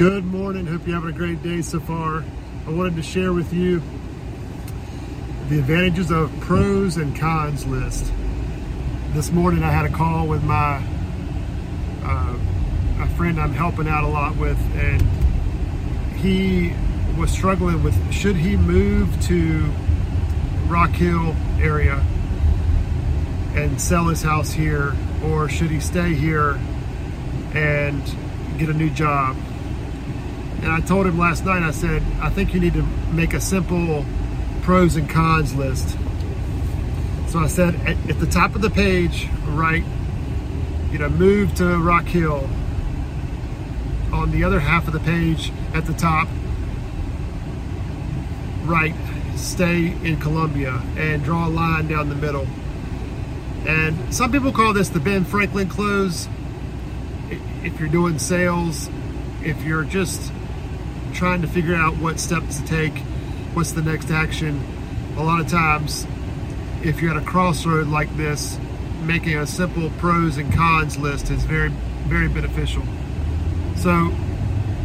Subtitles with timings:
[0.00, 0.64] Good morning.
[0.64, 2.24] Hope you're having a great day so far.
[2.66, 3.82] I wanted to share with you
[5.50, 8.10] the advantages of pros and cons list.
[9.12, 10.82] This morning I had a call with my
[12.02, 12.38] uh,
[13.00, 15.02] a friend I'm helping out a lot with, and
[16.16, 16.72] he
[17.18, 19.70] was struggling with should he move to
[20.66, 22.02] Rock Hill area
[23.54, 26.58] and sell his house here, or should he stay here
[27.52, 28.02] and
[28.56, 29.36] get a new job?
[30.62, 32.82] And I told him last night, I said, I think you need to
[33.12, 34.04] make a simple
[34.62, 35.96] pros and cons list.
[37.28, 39.84] So I said, at, at the top of the page, right,
[40.90, 42.48] you know, move to Rock Hill.
[44.12, 46.28] On the other half of the page, at the top,
[48.64, 48.94] right,
[49.36, 52.46] stay in Columbia and draw a line down the middle.
[53.66, 56.28] And some people call this the Ben Franklin close.
[57.62, 58.90] If you're doing sales,
[59.42, 60.32] if you're just
[61.12, 62.98] trying to figure out what steps to take,
[63.54, 64.62] what's the next action.
[65.16, 66.06] A lot of times,
[66.82, 68.58] if you're at a crossroad like this,
[69.02, 71.70] making a simple pros and cons list is very,
[72.06, 72.82] very beneficial.
[73.76, 74.14] So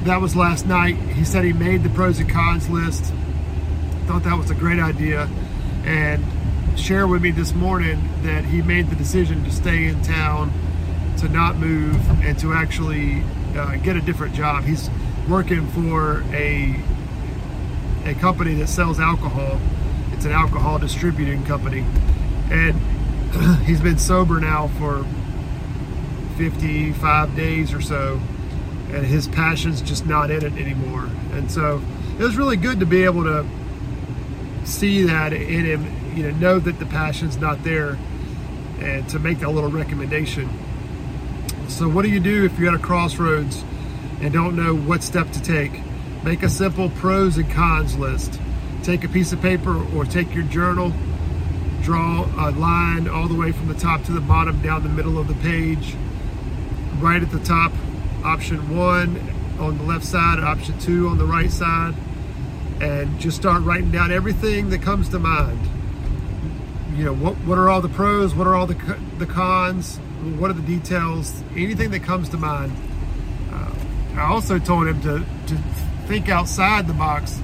[0.04, 0.96] that was last night.
[0.96, 3.14] He said he made the pros and cons list.
[4.06, 5.30] Thought that was a great idea,
[5.84, 6.24] and
[6.78, 10.52] share with me this morning that he made the decision to stay in town,
[11.18, 13.24] to not move, and to actually
[13.56, 14.64] uh, get a different job.
[14.64, 14.90] He's
[15.28, 16.76] working for a
[18.06, 19.60] a company that sells alcohol.
[20.12, 21.84] It's an alcohol distributing company,
[22.52, 22.76] and
[23.66, 25.06] he's been sober now for
[26.38, 28.20] 55 days or so,
[28.92, 31.10] and his passion's just not in it anymore.
[31.32, 31.82] And so
[32.20, 33.46] it was really good to be able to
[34.66, 37.98] see that in him, you know, know that the passion's not there,
[38.80, 40.50] and to make that little recommendation.
[41.68, 43.64] So, what do you do if you're at a crossroads?
[44.26, 45.80] And don't know what step to take,
[46.24, 48.40] make a simple pros and cons list.
[48.82, 50.92] Take a piece of paper or take your journal,
[51.84, 55.20] draw a line all the way from the top to the bottom down the middle
[55.20, 55.96] of the page.
[56.96, 57.72] Right at the top,
[58.24, 61.94] option one on the left side, option two on the right side,
[62.82, 65.60] and just start writing down everything that comes to mind.
[66.98, 68.34] You know, what, what are all the pros?
[68.34, 69.98] What are all the, the cons?
[70.40, 71.44] What are the details?
[71.52, 72.76] Anything that comes to mind
[73.52, 73.72] uh,
[74.20, 75.62] I also told him to, to
[76.08, 77.40] think outside the box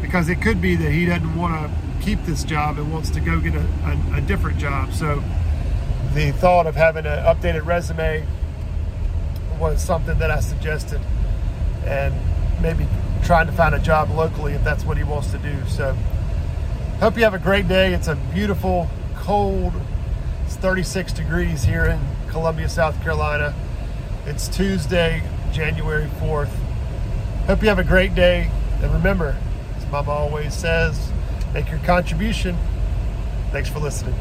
[0.00, 3.20] because it could be that he doesn't want to keep this job and wants to
[3.20, 4.92] go get a, a, a different job.
[4.92, 5.22] So
[6.14, 8.26] the thought of having an updated resume
[9.58, 11.00] was something that I suggested
[11.84, 12.14] and
[12.60, 12.86] maybe
[13.24, 15.56] trying to find a job locally if that's what he wants to do.
[15.68, 15.96] So
[16.98, 17.94] hope you have a great day.
[17.94, 19.72] It's a beautiful, cold,
[20.44, 23.54] it's 36 degrees here in Columbia, South Carolina.
[24.26, 26.48] It's Tuesday, January 4th.
[27.46, 28.50] Hope you have a great day.
[28.82, 29.36] And remember,
[29.76, 31.12] as Mama always says,
[31.52, 32.56] make your contribution.
[33.50, 34.14] Thanks for listening.